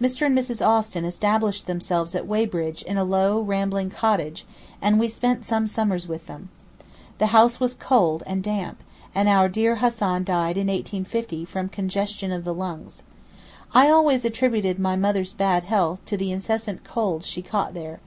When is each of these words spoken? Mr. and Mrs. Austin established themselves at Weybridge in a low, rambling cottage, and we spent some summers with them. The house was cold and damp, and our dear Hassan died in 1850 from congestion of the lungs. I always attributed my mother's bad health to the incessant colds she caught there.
Mr. 0.00 0.24
and 0.24 0.34
Mrs. 0.38 0.66
Austin 0.66 1.04
established 1.04 1.66
themselves 1.66 2.14
at 2.14 2.26
Weybridge 2.26 2.80
in 2.84 2.96
a 2.96 3.04
low, 3.04 3.38
rambling 3.38 3.90
cottage, 3.90 4.46
and 4.80 4.98
we 4.98 5.08
spent 5.08 5.44
some 5.44 5.66
summers 5.66 6.08
with 6.08 6.24
them. 6.26 6.48
The 7.18 7.26
house 7.36 7.60
was 7.60 7.74
cold 7.74 8.22
and 8.26 8.42
damp, 8.42 8.82
and 9.14 9.28
our 9.28 9.46
dear 9.46 9.76
Hassan 9.76 10.24
died 10.24 10.56
in 10.56 10.68
1850 10.68 11.44
from 11.44 11.68
congestion 11.68 12.32
of 12.32 12.44
the 12.44 12.54
lungs. 12.54 13.02
I 13.74 13.90
always 13.90 14.24
attributed 14.24 14.78
my 14.78 14.96
mother's 14.96 15.34
bad 15.34 15.64
health 15.64 16.00
to 16.06 16.16
the 16.16 16.32
incessant 16.32 16.82
colds 16.82 17.26
she 17.26 17.42
caught 17.42 17.74
there. 17.74 18.00